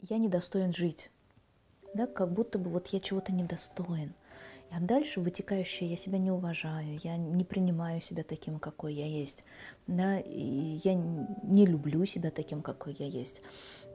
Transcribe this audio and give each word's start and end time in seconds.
я 0.00 0.18
недостоин 0.18 0.72
жить. 0.72 1.10
Да, 1.94 2.06
как 2.06 2.32
будто 2.32 2.58
бы 2.58 2.70
вот 2.70 2.88
я 2.88 3.00
чего-то 3.00 3.32
недостоин. 3.32 4.14
А 4.70 4.80
дальше 4.80 5.20
вытекающее 5.20 5.90
я 5.90 5.96
себя 5.96 6.16
не 6.16 6.30
уважаю, 6.30 6.98
я 7.02 7.18
не 7.18 7.44
принимаю 7.44 8.00
себя 8.00 8.22
таким, 8.22 8.58
какой 8.58 8.94
я 8.94 9.04
есть, 9.06 9.44
да, 9.86 10.18
и 10.18 10.80
я 10.82 10.94
не 10.94 11.66
люблю 11.66 12.06
себя 12.06 12.30
таким, 12.30 12.62
какой 12.62 12.94
я 12.94 13.04
есть. 13.04 13.42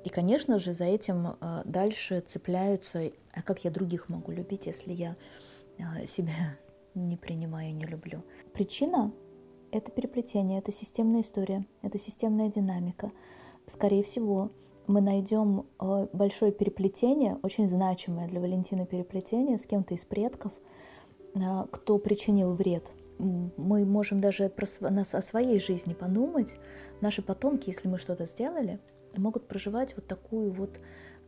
И, 0.06 0.10
конечно 0.10 0.60
же, 0.60 0.74
за 0.74 0.86
этим 0.86 1.36
а, 1.40 1.64
дальше 1.66 2.22
цепляются, 2.22 3.10
а 3.34 3.42
как 3.42 3.64
я 3.64 3.72
других 3.72 4.08
могу 4.08 4.32
любить, 4.32 4.68
если 4.68 4.94
я 4.94 5.16
а, 5.80 6.06
себя 6.06 6.36
не 6.94 7.18
принимаю, 7.18 7.74
не 7.74 7.86
люблю. 7.86 8.24
Причина— 8.54 9.12
это 9.72 9.92
переплетение, 9.92 10.60
это 10.60 10.72
системная 10.72 11.22
история, 11.22 11.66
это 11.82 11.98
системная 11.98 12.50
динамика. 12.50 13.12
Скорее 13.66 14.04
всего, 14.04 14.52
мы 14.88 15.02
найдем 15.02 15.66
э, 15.80 16.08
большое 16.14 16.52
переплетение, 16.52 17.38
очень 17.44 17.68
значимое 17.68 18.28
для 18.28 18.40
Валентины 18.40 18.86
переплетение 18.86 19.60
с 19.60 19.66
кем-то 19.66 19.94
из 19.94 20.06
предков, 20.06 20.54
э, 21.36 21.40
кто 21.72 21.98
причинил 22.00 22.56
вред. 22.56 22.92
Мы 23.20 23.84
можем 23.86 24.22
даже 24.22 24.52
нас, 24.80 25.16
о 25.16 25.22
своей 25.22 25.60
жизни 25.60 25.94
подумать. 25.94 26.56
Наши 27.02 27.22
потомки, 27.22 27.70
если 27.70 27.88
мы 27.88 27.98
что-то 27.98 28.26
сделали, 28.28 28.80
могут 29.16 29.48
проживать 29.48 29.96
вот 29.96 30.08
такую 30.08 30.52
вот, 30.52 30.80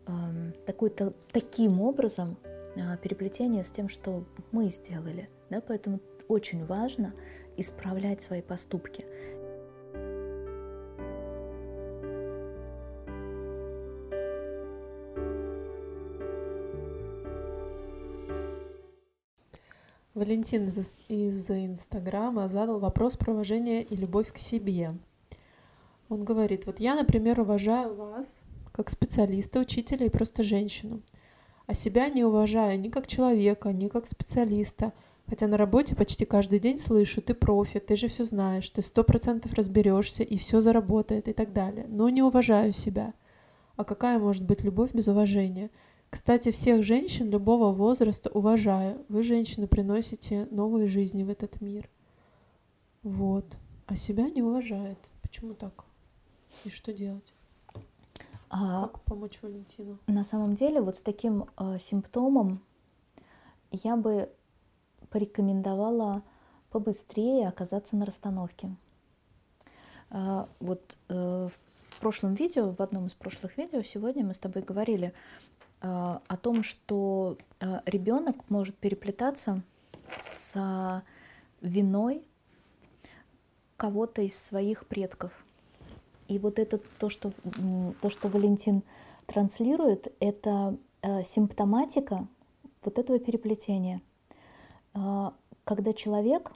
эм, 0.06 0.54
-то, 0.68 1.14
таким 1.32 1.82
образом 1.82 2.38
э, 2.76 2.98
переплетение 3.02 3.64
с 3.64 3.72
тем, 3.72 3.90
что 3.90 4.24
мы 4.52 4.70
сделали. 4.70 5.30
Да? 5.50 5.62
Поэтому 5.62 6.00
очень 6.28 6.64
важно 6.66 7.14
исправлять 7.58 8.22
свои 8.22 8.42
поступки. 8.42 9.06
Валентин 20.20 20.68
из, 20.68 20.98
из 21.08 21.50
Инстаграма 21.50 22.50
задал 22.50 22.80
вопрос 22.80 23.16
про 23.16 23.32
уважение 23.32 23.84
и 23.84 23.96
любовь 23.96 24.34
к 24.34 24.38
себе. 24.38 24.94
Он 26.10 26.26
говорит, 26.26 26.66
вот 26.66 26.82
я, 26.82 26.96
например, 26.96 27.40
уважаю 27.40 27.96
вас 27.96 28.42
как 28.74 28.90
специалиста, 28.90 29.62
учителя 29.62 30.08
и 30.08 30.10
просто 30.10 30.44
женщину, 30.44 31.02
а 31.68 31.74
себя 31.74 32.10
не 32.10 32.26
уважаю 32.26 32.78
ни 32.82 32.90
как 32.90 33.08
человека, 33.08 33.72
ни 33.72 33.88
как 33.88 34.08
специалиста, 34.08 34.92
хотя 35.26 35.48
на 35.48 35.56
работе 35.56 35.96
почти 35.96 36.26
каждый 36.26 36.60
день 36.60 36.78
слышу, 36.78 37.22
ты 37.22 37.34
профи, 37.34 37.80
ты 37.80 37.96
же 37.96 38.10
все 38.10 38.26
знаешь, 38.26 38.70
ты 38.70 38.82
сто 38.82 39.06
процентов 39.06 39.54
разберешься 39.54 40.24
и 40.24 40.38
все 40.38 40.60
заработает 40.60 41.30
и 41.30 41.34
так 41.34 41.54
далее, 41.54 41.86
но 41.88 42.10
не 42.10 42.24
уважаю 42.24 42.74
себя. 42.74 43.14
А 43.78 43.86
какая 43.86 44.20
может 44.20 44.44
быть 44.44 44.64
любовь 44.64 44.92
без 44.92 45.08
уважения? 45.08 45.70
Кстати, 46.10 46.52
всех 46.52 46.84
женщин 46.84 47.30
любого 47.30 47.72
возраста 47.72 48.32
уважаю. 48.32 49.06
Вы, 49.10 49.22
женщины, 49.22 49.68
приносите 49.68 50.48
новые 50.50 50.88
жизни 50.88 51.24
в 51.24 51.30
этот 51.30 51.62
мир. 51.62 51.88
Вот. 53.04 53.58
А 53.86 53.96
себя 53.96 54.30
не 54.30 54.42
уважает. 54.42 54.98
Почему 55.22 55.54
так? 55.54 55.86
И 56.66 56.70
что 56.70 56.94
делать? 56.94 57.34
А, 58.50 58.88
как 58.88 59.04
помочь 59.04 59.40
Валентину? 59.44 60.00
На 60.08 60.24
самом 60.24 60.56
деле, 60.56 60.82
вот 60.82 60.98
с 60.98 61.02
таким 61.02 61.46
э, 61.58 61.78
симптомом 61.80 62.64
я 63.72 63.96
бы 63.96 64.32
порекомендовала 65.12 66.24
побыстрее 66.72 67.48
оказаться 67.48 67.96
на 67.96 68.08
расстановке. 68.08 68.76
Э, 70.10 70.46
вот 70.60 70.98
э, 71.10 71.50
в 71.90 72.00
прошлом 72.00 72.34
видео, 72.34 72.72
в 72.72 72.82
одном 72.82 73.06
из 73.06 73.14
прошлых 73.14 73.58
видео, 73.58 73.84
сегодня 73.84 74.26
мы 74.26 74.34
с 74.34 74.40
тобой 74.40 74.64
говорили 74.64 75.14
о 75.82 76.38
том, 76.38 76.64
что 76.64 77.38
э, 77.60 77.80
ребенок 77.86 78.50
может 78.50 78.76
переплетаться 78.78 79.62
с 80.20 81.04
виной 81.62 82.24
кого-то 83.78 84.22
из 84.22 84.38
своих 84.38 84.88
предков. 84.88 85.32
И 86.28 86.38
вот 86.38 86.60
это 86.60 86.80
то, 87.00 87.10
что, 87.10 87.32
то, 88.02 88.10
что 88.10 88.28
Валентин 88.28 88.84
транслирует, 89.26 90.14
это 90.20 90.78
э, 91.02 91.24
симптоматика 91.24 92.28
вот 92.84 93.00
этого 93.00 93.20
переплетения. 93.20 94.02
Когда 95.64 95.94
человек, 95.94 96.52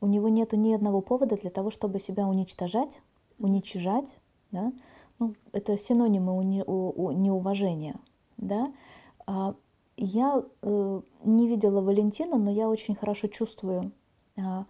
у 0.00 0.06
него 0.06 0.28
нет 0.28 0.52
ни 0.52 0.74
одного 0.74 1.00
повода 1.00 1.36
для 1.36 1.50
того, 1.50 1.70
чтобы 1.70 1.98
себя 1.98 2.26
уничтожать, 2.26 3.00
уничижать, 3.38 4.18
да? 4.52 4.72
ну, 5.18 5.34
это 5.52 5.78
синонимы 5.78 6.44
неуважения 6.44 7.96
да, 8.50 8.72
а, 9.26 9.54
я 9.96 10.42
э, 10.62 11.00
не 11.24 11.48
видела 11.48 11.80
Валентина, 11.80 12.36
но 12.36 12.50
я 12.50 12.68
очень 12.68 12.96
хорошо 12.96 13.28
чувствую. 13.28 13.92
А, 14.36 14.66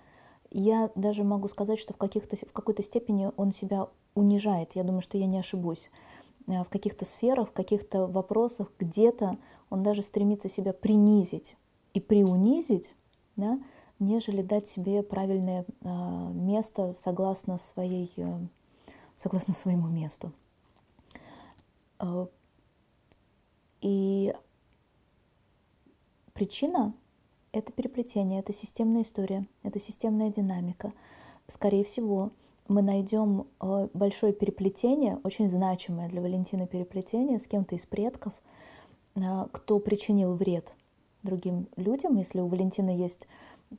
я 0.51 0.91
даже 0.95 1.25
могу 1.25 1.49
сказать, 1.49 1.79
что 1.79 1.95
в, 1.95 1.97
каких-то, 1.97 2.37
в 2.37 2.53
какой-то 2.53 2.83
степени 2.83 3.31
он 3.37 3.53
себя 3.53 3.89
унижает. 4.15 4.73
Я 4.75 4.85
думаю, 4.85 5.01
что 5.01 5.17
я 5.17 5.27
не 5.27 5.39
ошибусь. 5.39 5.91
А, 6.47 6.63
в 6.63 6.69
каких-то 6.69 7.07
сферах, 7.07 7.49
в 7.49 7.53
каких-то 7.53 8.07
вопросах, 8.07 8.71
где-то 8.79 9.39
он 9.71 9.83
даже 9.83 10.03
стремится 10.03 10.51
себя 10.51 10.75
принизить 10.75 11.57
и 11.95 12.01
приунизить, 12.01 12.95
да, 13.37 13.59
нежели 13.99 14.43
дать 14.43 14.69
себе 14.69 15.03
правильное 15.03 15.65
место 15.83 16.95
согласно, 16.95 17.59
своей, 17.59 18.13
э, 18.17 18.41
согласно 19.17 19.55
своему 19.55 19.89
месту. 19.89 20.33
И 23.81 24.35
причина— 26.33 26.95
это 27.53 27.73
переплетение, 27.73 28.41
это 28.41 28.53
системная 28.53 29.03
история, 29.03 29.47
это 29.63 29.79
системная 29.79 30.31
динамика. 30.31 30.93
Скорее 31.49 31.85
всего, 31.85 32.31
мы 32.69 32.83
найдем 32.83 33.49
э, 33.61 33.89
большое 33.93 34.33
переплетение, 34.33 35.19
очень 35.25 35.49
значимое 35.49 36.09
для 36.09 36.21
Валентины 36.21 36.67
переплетение 36.69 37.41
с 37.41 37.47
кем-то 37.49 37.75
из 37.75 37.85
предков, 37.85 38.33
э, 39.17 39.21
кто 39.51 39.81
причинил 39.81 40.37
вред 40.37 40.73
другим 41.25 41.69
людям. 41.77 42.17
Если 42.17 42.41
у 42.41 42.47
Валентины 42.47 42.91
есть 42.91 43.27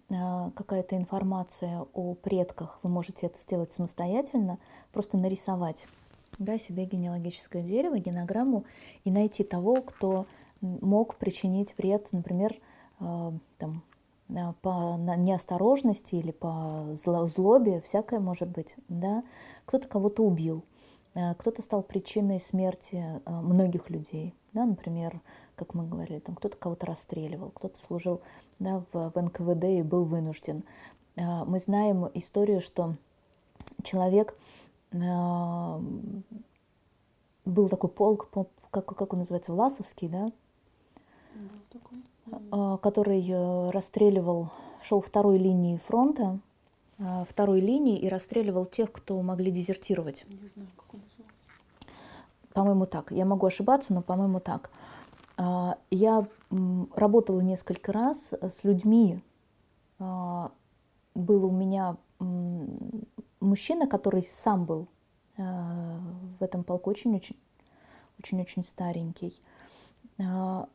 э, 0.10 0.52
какая-то 0.56 0.98
информация 0.98 1.86
о 1.94 2.16
предках, 2.16 2.80
вы 2.84 2.90
можете 2.90 3.28
это 3.28 3.40
сделать 3.40 3.72
самостоятельно, 3.72 4.60
просто 4.92 5.18
нарисовать 5.18 5.88
да, 6.40 6.58
себе 6.58 6.86
генеалогическое 6.86 7.64
дерево, 7.64 7.98
генограмму 7.98 8.66
и 9.04 9.12
найти 9.12 9.44
того, 9.44 9.82
кто 9.82 10.28
мог 10.62 11.16
причинить 11.16 11.76
вред, 11.78 12.10
например, 12.12 12.54
э, 13.00 13.32
там, 13.58 13.84
э, 14.30 14.54
по 14.62 14.98
неосторожности 15.18 16.16
или 16.16 16.32
по 16.32 16.90
злобе, 16.94 17.82
всякое 17.82 18.20
может 18.20 18.50
быть, 18.50 18.76
да, 18.88 19.24
кто-то 19.66 19.88
кого-то 19.88 20.24
убил, 20.24 20.64
э, 21.14 21.34
кто-то 21.36 21.62
стал 21.62 21.82
причиной 21.84 22.40
смерти 22.40 23.22
многих 23.26 23.90
людей, 23.90 24.34
да, 24.54 24.66
например, 24.66 25.20
как 25.56 25.74
мы 25.74 25.88
говорили, 25.88 26.20
там 26.20 26.36
кто-то 26.36 26.58
кого-то 26.58 26.86
расстреливал, 26.86 27.50
кто-то 27.50 27.80
служил 27.80 28.22
да, 28.60 28.84
в, 28.92 29.12
в 29.12 29.22
НКВД 29.22 29.64
и 29.66 29.82
был 29.82 30.06
вынужден. 30.06 30.64
Мы 31.18 31.60
знаем 31.60 32.10
историю, 32.14 32.62
что 32.62 32.96
человек 33.84 34.36
был 37.52 37.70
такой 37.70 37.90
полк, 37.90 38.30
как, 38.72 38.86
как 38.86 39.14
он 39.14 39.20
называется, 39.20 39.52
Власовский, 39.52 40.08
да? 40.08 40.32
А, 42.52 42.78
который 42.78 43.26
э, 43.28 43.70
расстреливал, 43.72 44.50
шел 44.82 45.02
второй 45.02 45.38
линии 45.38 45.78
фронта, 45.78 46.40
а, 47.00 47.26
второй 47.26 47.60
линии 47.60 47.98
и 47.98 48.08
расстреливал 48.08 48.66
тех, 48.66 48.92
кто 48.92 49.22
могли 49.22 49.52
дезертировать. 49.52 50.26
Не 50.30 50.50
знаю, 50.54 50.70
как 50.78 50.94
он 50.94 51.02
называется. 51.02 51.36
По-моему, 52.54 52.86
так. 52.86 53.12
Я 53.12 53.26
могу 53.26 53.48
ошибаться, 53.48 53.94
но, 53.94 54.02
по-моему, 54.02 54.40
так. 54.40 54.70
А, 55.38 55.78
я 55.90 56.26
работала 56.96 57.42
несколько 57.42 57.92
раз 57.92 58.34
с 58.34 58.64
людьми. 58.64 59.22
Был 60.00 61.46
у 61.46 61.52
меня 61.52 61.98
мужчина, 63.40 63.88
который 63.88 64.24
сам 64.24 64.66
был 64.66 64.88
в 66.42 66.44
этом 66.44 66.64
полку 66.64 66.90
очень-очень 66.90 67.38
очень-очень 68.20 68.64
старенький. 68.64 69.42
Э, 70.18 70.66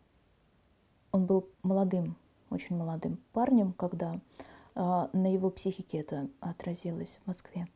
он 1.12 1.26
был 1.26 1.48
молодым, 1.62 2.16
очень 2.50 2.76
молодым 2.76 3.18
парнем, 3.32 3.72
когда 3.72 4.14
э, 4.14 5.08
на 5.12 5.32
его 5.32 5.50
психике 5.50 5.98
это 5.98 6.28
отразилось 6.40 7.18
в 7.22 7.26
Москве. 7.26 7.68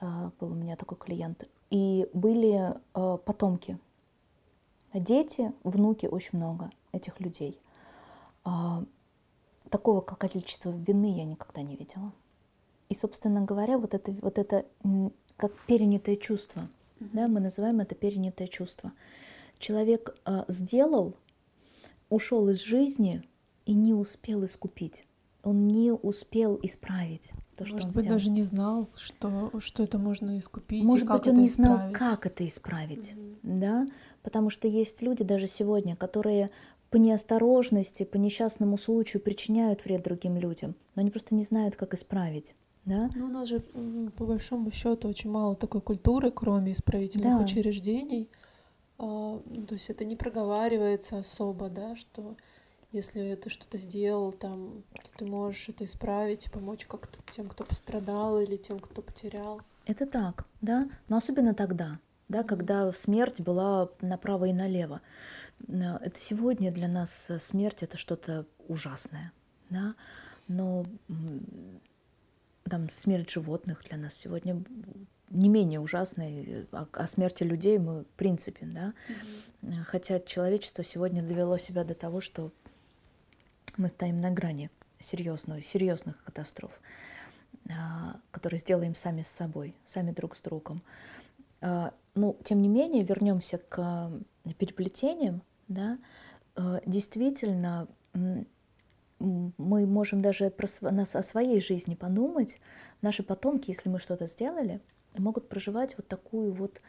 Был 0.00 0.52
у 0.52 0.54
меня 0.54 0.76
такой 0.76 0.98
клиент. 0.98 1.48
И 1.70 2.06
были 2.12 2.74
потомки, 2.92 3.78
дети, 4.92 5.54
внуки, 5.64 6.04
очень 6.04 6.38
много 6.38 6.70
этих 6.92 7.18
людей. 7.18 7.58
Такого 9.70 10.02
количества 10.02 10.68
вины 10.68 11.16
я 11.16 11.24
никогда 11.24 11.62
не 11.62 11.76
видела. 11.76 12.12
И, 12.90 12.94
собственно 12.94 13.40
говоря, 13.40 13.78
вот 13.78 13.94
это, 13.94 14.12
вот 14.20 14.38
это 14.38 14.66
как 15.36 15.52
перенятое 15.66 16.16
чувство, 16.16 16.68
да, 17.00 17.28
мы 17.28 17.40
называем 17.40 17.80
это 17.80 17.94
перенятое 17.94 18.48
чувство. 18.48 18.92
человек 19.58 20.16
э, 20.24 20.44
сделал, 20.48 21.14
ушел 22.08 22.48
из 22.48 22.60
жизни 22.60 23.22
и 23.64 23.74
не 23.74 23.94
успел 23.94 24.44
искупить. 24.44 25.04
Он 25.42 25.68
не 25.68 25.92
успел 25.92 26.58
исправить 26.62 27.30
то, 27.56 27.64
Может 27.64 27.78
что 27.78 27.86
он 27.88 27.92
быть, 27.94 28.02
сделал. 28.02 28.18
даже 28.18 28.30
не 28.30 28.42
знал, 28.42 28.88
что, 28.96 29.52
что 29.60 29.82
это 29.84 29.96
можно 29.98 30.36
искупить. 30.38 30.82
и 30.82 30.86
Может 30.86 31.06
как 31.06 31.18
быть, 31.18 31.28
он 31.28 31.32
это 31.34 31.42
не 31.42 31.48
знал, 31.48 31.74
исправить. 31.76 31.96
как 31.96 32.26
это 32.26 32.46
исправить, 32.46 33.14
Мгм. 33.14 33.60
да, 33.60 33.86
потому 34.22 34.50
что 34.50 34.66
есть 34.68 35.02
люди 35.02 35.22
даже 35.24 35.46
сегодня, 35.46 35.94
которые 35.96 36.50
по 36.90 36.96
неосторожности, 36.96 38.04
по 38.04 38.16
несчастному 38.16 38.76
случаю 38.78 39.22
причиняют 39.22 39.84
вред 39.84 40.02
другим 40.02 40.36
людям, 40.36 40.74
но 40.94 41.00
они 41.02 41.10
просто 41.10 41.34
не 41.34 41.44
знают, 41.44 41.76
как 41.76 41.94
исправить, 41.94 42.54
да. 42.86 43.10
Ну, 43.14 43.26
у 43.26 43.28
нас 43.28 43.48
же, 43.48 43.60
по 44.16 44.24
большому 44.24 44.70
счету, 44.70 45.08
очень 45.08 45.30
мало 45.30 45.54
такой 45.56 45.80
культуры, 45.80 46.30
кроме 46.30 46.72
исправительных 46.72 47.38
Да. 47.38 47.44
учреждений. 47.44 48.30
А, 48.98 49.40
ну, 49.44 49.66
то 49.66 49.74
есть 49.74 49.90
это 49.90 50.04
не 50.04 50.16
проговаривается 50.16 51.18
особо, 51.18 51.68
да, 51.68 51.96
что 51.96 52.36
если 52.92 53.34
ты 53.34 53.50
что-то 53.50 53.76
сделал, 53.76 54.32
там, 54.32 54.82
то 54.94 55.10
ты 55.18 55.26
можешь 55.26 55.68
это 55.68 55.84
исправить, 55.84 56.50
помочь 56.50 56.86
как-то 56.86 57.18
тем, 57.30 57.48
кто 57.48 57.64
пострадал 57.64 58.40
или 58.40 58.56
тем, 58.56 58.78
кто 58.78 59.02
потерял. 59.02 59.60
Это 59.84 60.06
так, 60.06 60.46
да, 60.62 60.88
но 61.08 61.18
особенно 61.18 61.52
тогда, 61.54 61.98
да, 62.28 62.42
когда 62.42 62.90
смерть 62.92 63.40
была 63.40 63.90
направо 64.00 64.46
и 64.46 64.52
налево. 64.52 65.02
Э, 65.68 65.96
Это 66.00 66.18
сегодня 66.18 66.72
для 66.72 66.88
нас 66.88 67.28
э, 67.28 67.38
смерть 67.38 67.82
это 67.82 67.96
что-то 67.96 68.46
ужасное, 68.68 69.32
да, 69.68 69.94
но 70.48 70.86
там 72.68 72.90
смерть 72.90 73.30
животных 73.30 73.84
для 73.88 73.96
нас 73.98 74.14
сегодня 74.14 74.62
не 75.30 75.48
менее 75.48 75.80
ужасная, 75.80 76.44
э, 76.44 76.64
а 76.72 76.86
о 76.92 77.06
смерти 77.06 77.42
людей 77.42 77.78
мы 77.78 78.02
в 78.02 78.08
принципе, 78.16 78.66
да, 78.66 78.94
Э, 79.66 79.82
хотя 79.84 80.20
человечество 80.20 80.84
сегодня 80.84 81.22
довело 81.22 81.58
себя 81.58 81.84
до 81.84 81.94
того, 81.94 82.20
что 82.20 82.52
мы 83.76 83.88
стоим 83.88 84.16
на 84.16 84.30
грани 84.30 84.70
серьезного, 85.00 85.60
серьезных 85.60 86.22
катастроф, 86.24 86.80
а, 87.70 88.18
которые 88.30 88.58
сделаем 88.58 88.94
сами 88.94 89.22
с 89.22 89.28
собой, 89.28 89.74
сами 89.84 90.12
друг 90.12 90.36
с 90.36 90.40
другом. 90.40 90.82
А, 91.60 91.92
Ну, 92.14 92.34
тем 92.44 92.62
не 92.62 92.68
менее, 92.68 93.04
вернемся 93.04 93.58
к 93.58 94.10
переплетениям, 94.58 95.42
да, 95.68 95.98
э, 96.54 96.80
действительно, 96.86 97.88
мы 99.18 99.86
можем 99.86 100.22
даже 100.22 100.50
про 100.50 100.68
нас 100.90 101.16
о 101.16 101.22
своей 101.22 101.60
жизни 101.60 101.94
подумать. 101.94 102.58
Наши 103.02 103.22
потомки, 103.22 103.70
если 103.70 103.88
мы 103.88 103.98
что-то 103.98 104.26
сделали, 104.26 104.80
могут 105.16 105.48
проживать 105.48 105.96
вот 105.96 106.08
такую 106.08 106.52
вот 106.52 106.80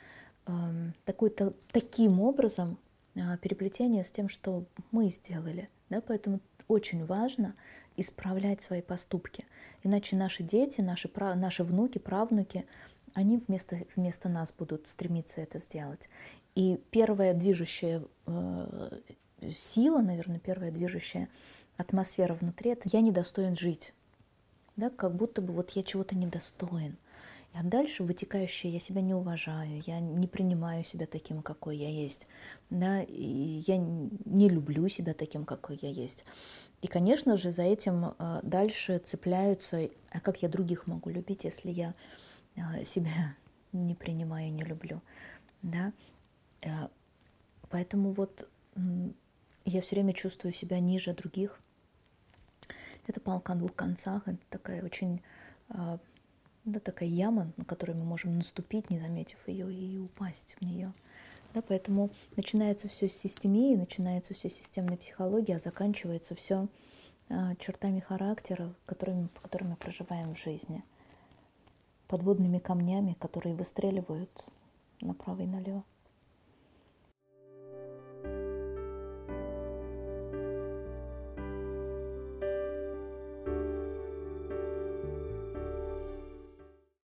эм, 0.46 0.94
такой, 1.06 1.30
та- 1.30 1.54
таким 1.72 2.20
образом 2.20 2.78
а, 3.16 3.38
переплетение 3.38 4.04
с 4.04 4.12
тем, 4.12 4.30
что 4.30 4.66
мы 4.92 5.10
сделали. 5.10 5.70
Да? 5.90 6.02
Поэтому 6.02 6.42
очень 6.68 7.06
важно 7.06 7.56
исправлять 7.96 8.62
свои 8.62 8.82
поступки. 8.82 9.46
Иначе 9.84 10.16
наши 10.16 10.44
дети, 10.44 10.82
наши, 10.82 11.08
пра- 11.08 11.36
наши 11.36 11.64
внуки, 11.64 11.98
правнуки, 11.98 12.66
они 13.14 13.38
вместо, 13.38 13.78
вместо 13.96 14.30
нас 14.30 14.52
будут 14.52 14.88
стремиться 14.88 15.42
это 15.42 15.60
сделать. 15.60 16.10
И 16.56 16.80
первая 16.92 17.34
движущая 17.34 18.04
э, 18.26 19.00
сила, 19.56 20.02
наверное, 20.02 20.40
первая 20.40 20.72
движущая 20.72 21.30
атмосфера 21.78 22.34
внутри, 22.34 22.72
это 22.72 22.90
я 22.92 23.02
недостоин 23.02 23.56
жить. 23.56 23.94
Да, 24.76 24.90
как 24.90 25.16
будто 25.16 25.42
бы 25.42 25.54
вот 25.54 25.72
я 25.72 25.84
чего-то 25.84 26.16
недостоин. 26.16 26.98
А 27.54 27.64
дальше 27.64 28.04
вытекающее 28.04 28.72
я 28.72 28.80
себя 28.80 29.02
не 29.02 29.16
уважаю, 29.16 29.82
я 29.88 30.00
не 30.00 30.28
принимаю 30.28 30.84
себя 30.84 31.08
таким, 31.08 31.42
какой 31.42 31.78
я 31.78 31.90
есть, 31.90 32.28
да, 32.70 33.02
и 33.02 33.64
я 33.66 33.78
не 33.78 34.50
люблю 34.50 34.88
себя 34.90 35.16
таким, 35.16 35.46
какой 35.46 35.80
я 35.82 35.90
есть. 35.90 36.24
И, 36.84 36.88
конечно 36.88 37.36
же, 37.38 37.52
за 37.52 37.64
этим 37.64 38.14
э, 38.20 38.40
дальше 38.44 39.00
цепляются, 39.00 39.90
а 40.12 40.20
как 40.20 40.44
я 40.44 40.50
других 40.50 40.86
могу 40.86 41.10
любить, 41.10 41.46
если 41.46 41.72
я 41.72 41.96
э, 42.56 42.84
себя 42.86 43.36
не 43.72 43.96
принимаю, 43.96 44.52
не 44.52 44.64
люблю, 44.64 45.02
да. 45.64 45.94
Э, 46.62 46.90
Поэтому 47.70 48.12
вот 48.12 48.48
я 49.70 49.82
все 49.82 49.96
время 49.96 50.14
чувствую 50.14 50.54
себя 50.54 50.80
ниже 50.80 51.14
других. 51.14 51.60
Это 53.06 53.20
палка 53.20 53.54
о 53.54 53.56
двух 53.56 53.74
концах, 53.74 54.28
это 54.28 54.40
такая 54.50 54.84
очень 54.84 55.22
а, 55.70 56.00
да, 56.66 56.80
такая 56.80 57.08
яма, 57.08 57.52
на 57.58 57.66
которую 57.66 57.98
мы 57.98 58.04
можем 58.04 58.38
наступить, 58.38 58.90
не 58.90 59.00
заметив 59.00 59.48
ее, 59.48 59.74
и 59.74 59.98
упасть 59.98 60.56
в 60.60 60.66
нее. 60.66 60.94
Да, 61.54 61.62
поэтому 61.62 62.10
начинается 62.36 62.90
все 62.90 63.08
с 63.08 63.14
системии, 63.14 63.76
начинается 63.76 64.34
все 64.34 64.50
с 64.50 64.54
системной 64.54 64.98
психологии, 64.98 65.54
а 65.54 65.60
заканчивается 65.60 66.36
все 66.36 66.68
чертами 67.60 68.00
характера, 68.00 68.74
которыми, 68.86 69.28
по 69.28 69.42
которым 69.42 69.70
мы 69.70 69.76
проживаем 69.76 70.34
в 70.34 70.40
жизни, 70.40 70.84
подводными 72.08 72.60
камнями, 72.60 73.18
которые 73.20 73.56
выстреливают 73.56 74.30
направо 75.02 75.42
и 75.42 75.48
налево. 75.48 75.84